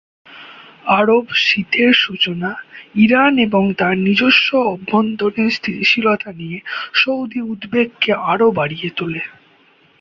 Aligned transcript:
আরব 0.91 1.25
শীতের 1.41 1.91
সূচনা 1.95 2.49
ইরান 2.95 3.33
এবং 3.37 3.63
তার 3.73 3.95
নিজস্ব 3.99 4.47
অভ্যন্তরীণ 4.67 5.47
স্থিতিশীলতা 5.49 6.29
নিয়ে 6.31 6.57
সৌদি 6.93 7.39
উদ্বেগ 7.51 7.87
কে 7.99 8.11
আরও 8.31 8.47
বাড়িয়ে 8.51 8.89
তোলে। 8.97 9.21